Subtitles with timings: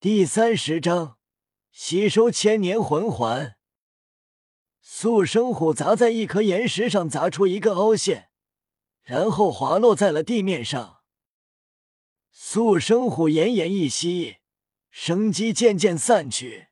[0.00, 1.18] 第三十章，
[1.72, 3.56] 吸收千年魂环。
[4.80, 8.30] 速生虎砸在一颗岩石上，砸出一个凹陷，
[9.02, 11.00] 然后滑落在了地面上。
[12.30, 14.36] 速生虎奄奄一息，
[14.88, 16.68] 生机渐渐散去。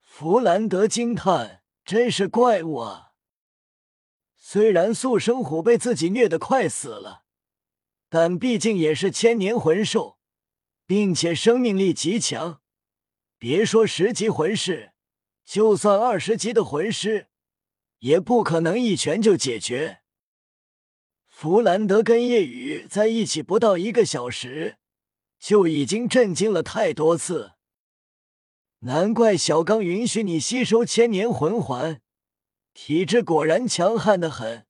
[0.00, 3.12] 弗兰德惊叹：“真是怪物啊！”
[4.36, 7.22] 虽然速生虎被自己虐得快死了，
[8.08, 10.18] 但毕竟也是千年魂兽。
[10.92, 12.60] 并且生命力极强，
[13.38, 14.92] 别说十级魂师，
[15.42, 17.28] 就算二十级的魂师，
[18.00, 20.02] 也不可能一拳就解决。
[21.30, 24.76] 弗兰德跟夜雨在一起不到一个小时，
[25.38, 27.52] 就已经震惊了太多次。
[28.80, 32.02] 难怪小刚允许你吸收千年魂环，
[32.74, 34.66] 体质果然强悍的很。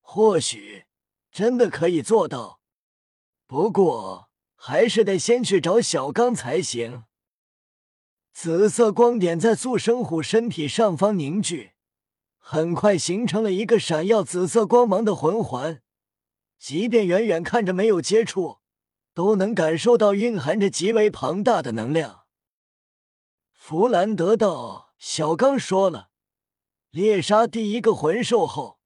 [0.00, 0.86] 或许
[1.30, 2.62] 真的可以做到，
[3.46, 4.29] 不过。
[4.62, 7.04] 还是得先去找小刚才行。
[8.30, 11.72] 紫色光点在速生虎身体上方凝聚，
[12.36, 15.80] 很快形成了一个闪耀紫色光芒的魂环。
[16.58, 18.58] 即便远远看着没有接触，
[19.14, 22.24] 都能感受到蕴含着极为庞大的能量。
[23.54, 26.10] 弗兰德道：“小刚说了，
[26.90, 28.78] 猎杀第一个魂兽后，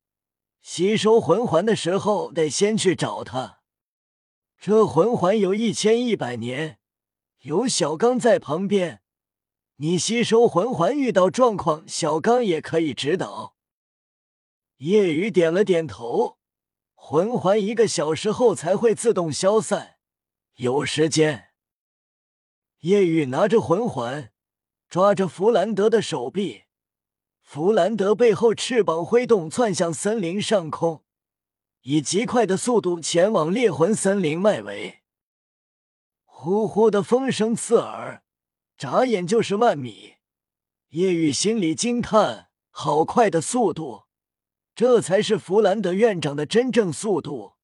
[0.63, 3.59] 吸收魂环的时候得先去找他。”
[4.67, 6.79] 这魂环有一千一百年，
[7.43, 9.03] 有小刚在旁边，
[9.77, 13.57] 你吸收魂环遇到状况，小刚也可以指导。
[14.79, 16.39] 夜雨点了点头，
[16.95, 19.97] 魂环一个小时后才会自动消散，
[20.57, 21.49] 有时间。
[22.79, 24.33] 夜雨拿着魂环，
[24.89, 26.63] 抓着弗兰德的手臂，
[27.43, 31.04] 弗兰德背后翅膀挥动，窜向森林上空。
[31.87, 35.03] 以极快的速度前往猎魂森林外围，
[36.25, 38.25] 呼呼的风声刺耳，
[38.79, 40.15] 眨眼就是万米。
[40.89, 44.05] 叶雨心里惊叹：好快的速度，
[44.75, 47.57] 这才是弗兰德院长的真正速度。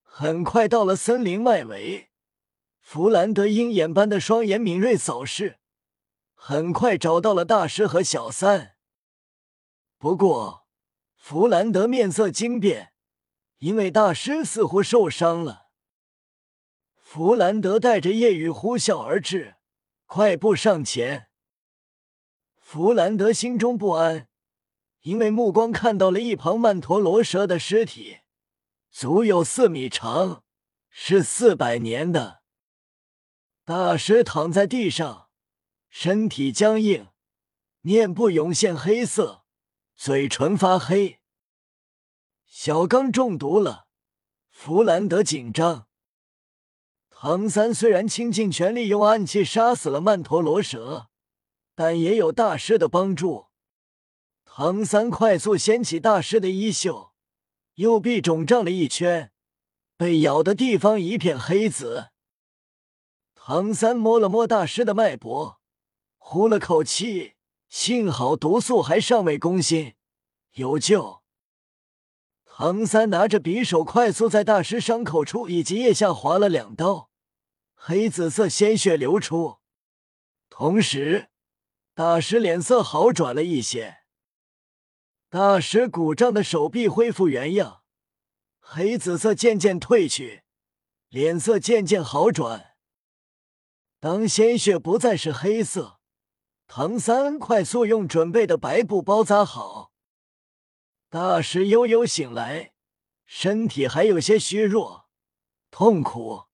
[0.00, 2.08] 很快到了森林外围，
[2.80, 5.58] 弗兰德鹰眼般的双眼敏锐扫视，
[6.32, 8.76] 很快找到了大师和小三。
[9.98, 10.66] 不过，
[11.14, 12.91] 弗兰德面色惊变。
[13.62, 15.68] 因为大师似乎受伤了，
[16.96, 19.54] 弗兰德带着夜雨呼啸而至，
[20.06, 21.28] 快步上前。
[22.58, 24.26] 弗兰德心中不安，
[25.02, 28.18] 因为目光看到了一旁曼陀罗蛇的尸体，
[28.90, 30.42] 足有四米长，
[30.90, 32.42] 是四百年的。
[33.64, 35.28] 大师躺在地上，
[35.88, 37.06] 身体僵硬，
[37.80, 39.44] 面部涌现黑色，
[39.94, 41.21] 嘴唇发黑。
[42.54, 43.86] 小刚中毒了，
[44.50, 45.88] 弗兰德紧张。
[47.08, 51.08] 唐三虽然倾尽全力用暗器杀死了曼陀罗蛇，
[51.74, 53.46] 但也有大师的帮助。
[54.44, 57.14] 唐三快速掀起大师的衣袖，
[57.76, 59.32] 右臂肿胀了一圈，
[59.96, 62.10] 被咬的地方一片黑紫。
[63.34, 65.58] 唐三摸了摸大师的脉搏，
[66.18, 67.36] 呼了口气，
[67.70, 69.94] 幸好毒素还尚未攻心，
[70.52, 71.21] 有救。
[72.64, 77.10] 唐三拿着匕首，快速在大师伤口处以及腋下划了两刀，
[77.74, 79.56] 黑紫色鲜血流出。
[80.48, 81.30] 同时，
[81.92, 84.04] 大师脸色好转了一些。
[85.28, 87.82] 大师鼓胀的手臂恢复原样，
[88.60, 90.44] 黑紫色渐渐褪去，
[91.08, 92.76] 脸色渐渐好转。
[93.98, 95.98] 当鲜血不再是黑色，
[96.68, 99.91] 唐三快速用准备的白布包扎好。
[101.12, 102.72] 大师悠悠醒来，
[103.26, 105.10] 身体还有些虚弱，
[105.70, 106.44] 痛苦，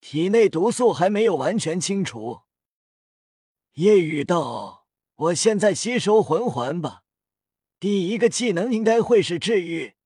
[0.00, 2.40] 体内毒素还没有完全清除。
[3.72, 7.02] 夜雨道：“我现在吸收魂环吧，
[7.78, 9.96] 第一个技能应该会是治愈，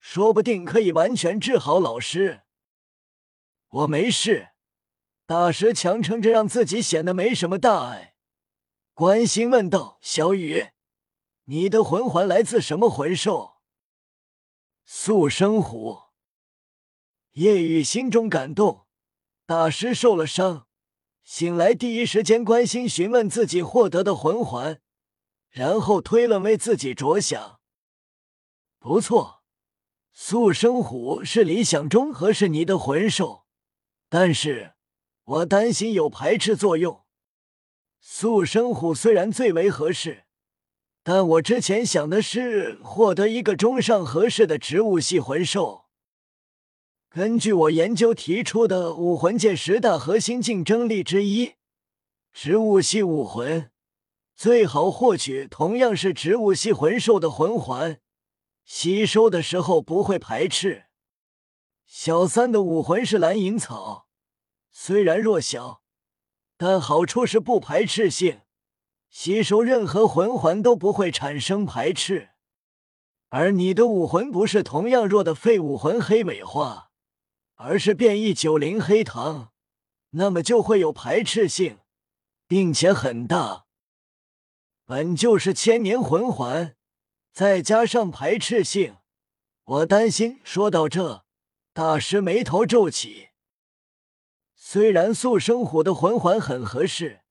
[0.00, 2.44] 说不定可以完全治好老师。”
[3.68, 4.52] 我没事。
[5.26, 8.14] 大师强撑着，让自己显得没什么大碍，
[8.94, 10.68] 关心问道：“小雨。”
[11.46, 13.56] 你的魂环来自什么魂兽？
[14.84, 16.02] 速生虎。
[17.32, 18.86] 夜雨心中感动，
[19.44, 20.68] 大师受了伤，
[21.24, 24.80] 醒来第一时间关心询问自己获得的魂环，
[25.48, 27.60] 然后推论为自己着想。
[28.78, 29.42] 不错，
[30.12, 33.46] 速生虎是理想中合适你的魂兽，
[34.08, 34.74] 但是
[35.24, 37.04] 我担心有排斥作用。
[37.98, 40.26] 速生虎虽然最为合适。
[41.04, 45.86] 但我之前想的是获得一个中上合适的植物系魂兽。
[47.08, 51.54] 根据我研究提出的武魂界十大核心竞争力之一，
[52.32, 53.70] 植物系武魂
[54.34, 58.00] 最好获取同样是植物系魂兽的魂环，
[58.64, 60.84] 吸收的时候不会排斥。
[61.84, 64.06] 小三的武魂是蓝银草，
[64.70, 65.82] 虽然弱小，
[66.56, 68.40] 但好处是不排斥性，
[69.12, 72.30] 吸收任何魂环都不会产生排斥。
[73.28, 76.88] 而你的武魂不是同样弱的废武魂黑尾花。
[77.64, 79.52] 而是变异九灵黑糖，
[80.10, 81.78] 那么就会有排斥性，
[82.48, 83.66] 并且很大。
[84.84, 86.74] 本就是千年魂环，
[87.32, 88.96] 再加上排斥性，
[89.64, 90.40] 我担心。
[90.42, 91.24] 说到这，
[91.72, 93.28] 大师眉头皱起。
[94.56, 97.21] 虽然速生虎的魂环很合适，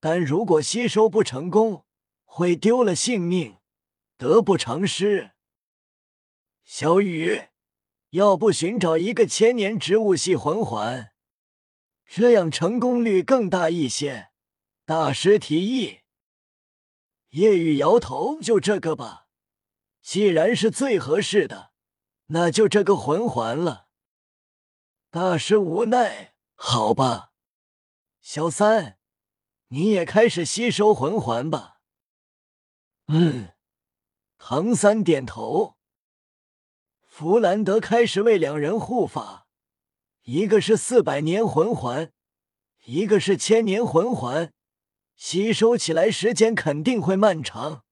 [0.00, 1.84] 但如果吸收不成功，
[2.24, 3.58] 会丢了性命，
[4.16, 5.32] 得不偿失。
[6.64, 7.48] 小雨。
[8.12, 11.12] 要不寻找一个千年植物系魂环，
[12.06, 14.30] 这样成功率更大一些。
[14.86, 16.00] 大师提议。
[17.32, 19.26] 叶雨摇头：“就这个吧，
[20.00, 21.72] 既然是最合适的，
[22.28, 23.88] 那就这个魂环了。”
[25.12, 27.32] 大师无奈：“好吧，
[28.22, 28.97] 小三，
[29.68, 31.80] 你也开始吸收魂环吧。”
[33.08, 33.54] 嗯，
[34.38, 35.76] 唐三点头。
[37.00, 39.48] 弗兰德开始为两人护法，
[40.22, 42.12] 一个是四百年魂环，
[42.84, 44.52] 一个是千年魂环，
[45.16, 47.82] 吸收起来时间肯定会漫长，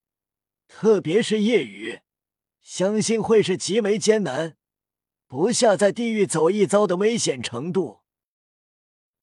[0.68, 2.02] 特别是夜雨，
[2.62, 4.56] 相信会是极为艰难，
[5.26, 8.02] 不下在地狱走一遭的危险程度。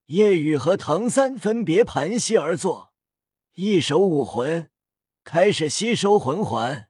[0.07, 2.93] 夜雨和唐三分别盘膝而坐，
[3.53, 4.69] 一手武魂，
[5.23, 6.89] 开始吸收魂环。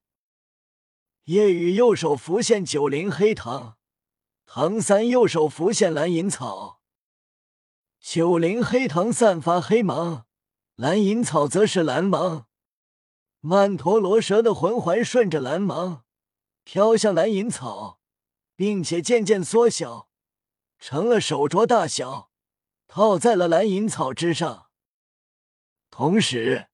[1.25, 3.75] 夜雨右手浮现九灵黑藤，
[4.47, 6.81] 唐三右手浮现蓝银草。
[7.99, 10.25] 九灵黑藤散发黑芒，
[10.75, 12.47] 蓝银草则是蓝芒。
[13.41, 16.03] 曼陀罗蛇的魂环顺着蓝芒
[16.63, 17.99] 飘向蓝银草，
[18.55, 20.09] 并且渐渐缩小，
[20.79, 22.31] 成了手镯大小，
[22.95, 24.67] 套在了蓝银草之上。
[25.89, 26.67] 同时，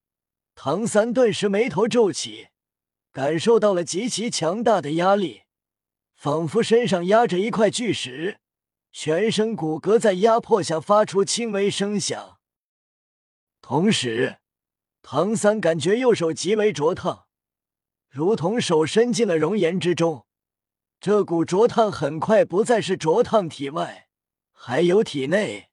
[0.54, 2.50] 唐三顿时眉头皱起。
[3.14, 5.44] 感受到了极其强大的压力，
[6.14, 8.40] 仿佛身上压着一块巨石，
[8.92, 12.38] 全身骨骼在压迫下发出轻微声响。
[13.62, 14.40] 同时，
[15.02, 17.28] 唐三感觉右手极为灼烫，
[18.10, 20.28] 如同手伸进了熔岩之中。
[21.00, 24.10] 这股灼烫很快不再是灼烫体外，
[24.52, 25.69] 还有体内。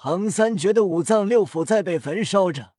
[0.00, 2.74] 唐三觉得五脏六腑在被焚烧着，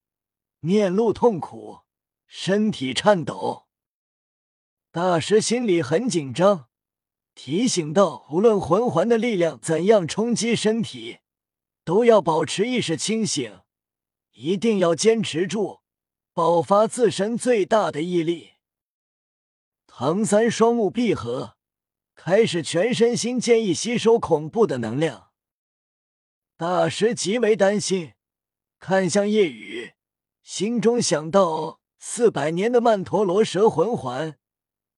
[0.61, 1.79] 面露痛苦。
[2.25, 3.65] 身体颤抖，
[4.89, 6.69] 大师心里很紧张，
[7.35, 11.17] 提醒道：“无论魂环的力量怎样冲击身体，
[11.83, 13.59] 都要保持意识清醒，
[14.31, 15.81] 一定要坚持住，
[16.33, 18.51] 爆发自身最大的毅力。”
[19.85, 21.57] 唐三双目闭合，
[22.15, 25.28] 开始全身心建议吸收恐怖的能量。
[26.59, 28.15] 大师极为担心，
[28.79, 29.93] 看向夜雨，
[30.43, 31.79] 心中想到。
[31.97, 34.37] 四百年的曼陀罗蛇魂环，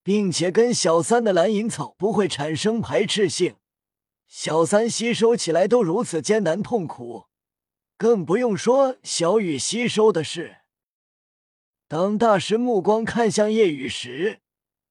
[0.02, 3.58] 并且跟小三的蓝银草不会产生排斥性，
[4.28, 7.28] 小三吸收起来都如此艰难痛苦，
[7.96, 10.62] 更不用说小雨吸收的是。
[11.88, 14.42] 当大师目光看向夜雨时，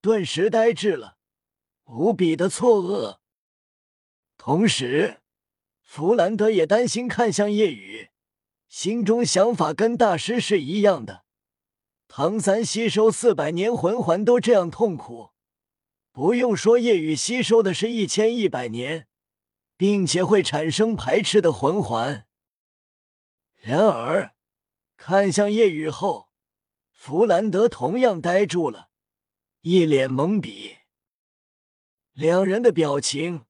[0.00, 1.16] 顿时呆滞了，
[1.86, 3.18] 无比的错愕。
[4.36, 5.20] 同时，
[5.92, 8.10] 弗兰德也担心看向夜雨，
[8.68, 11.24] 心中想法跟大师是一样的。
[12.06, 15.30] 唐三吸收四百年魂环都这样痛苦，
[16.12, 19.08] 不用说，夜雨吸收的是一千一百年，
[19.76, 22.24] 并且会产生排斥的魂环。
[23.60, 24.36] 然而，
[24.96, 26.28] 看向夜雨后，
[26.92, 28.90] 弗兰德同样呆住了，
[29.62, 30.76] 一脸懵逼。
[32.12, 33.46] 两人的表情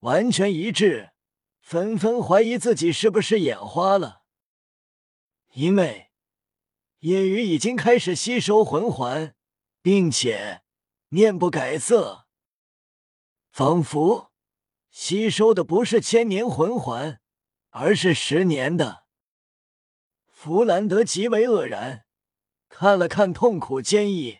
[0.00, 1.10] 完全一致，
[1.70, 4.22] 纷纷怀疑自己是不是眼花了，
[5.52, 6.10] 因为。
[7.00, 9.36] 夜雨已经开始吸收魂环，
[9.82, 10.62] 并且
[11.08, 12.24] 面不改色，
[13.50, 14.32] 仿佛
[14.90, 17.20] 吸收的不是千年魂环，
[17.68, 19.04] 而是十年的。
[20.26, 22.06] 弗兰德极为愕然，
[22.70, 24.38] 看了看痛苦坚毅、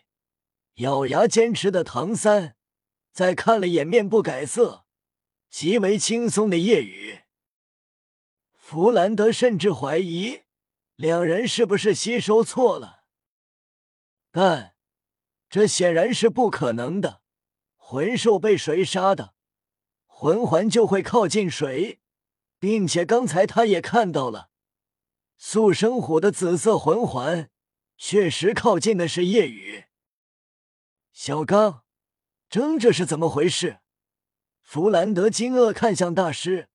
[0.77, 2.55] 咬牙坚持的唐三，
[3.13, 4.87] 再看了眼面不改色、
[5.49, 7.21] 极为轻松的夜雨，
[8.53, 10.43] 弗兰德甚至怀疑。
[10.95, 13.03] 两人是不是吸收错了？
[14.31, 14.75] 但
[15.49, 17.21] 这显然是不可能的。
[17.77, 19.33] 魂兽被谁杀的？
[20.05, 21.99] 魂环就会靠近谁，
[22.59, 24.49] 并且刚才他也看到了，
[25.37, 27.49] 速生虎的紫色魂环
[27.97, 29.85] 确实靠近的是夜雨。
[31.13, 31.83] 小刚，
[32.49, 33.79] 真这是怎么回事？
[34.71, 36.69] 弗兰德惊愕看向大师，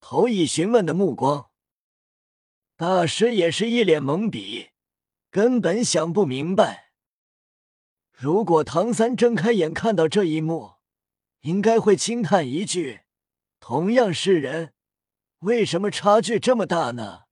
[0.00, 1.50] 投以询问的目光。
[2.74, 4.70] 大师也是一脸懵逼，
[5.30, 6.92] 根本想不明白。
[8.10, 10.76] 如果唐三睁开眼看到这一幕，
[11.40, 13.00] 应该会轻叹一句
[13.60, 14.72] ：“同样是人，
[15.40, 17.23] 为什么差距这么大呢？”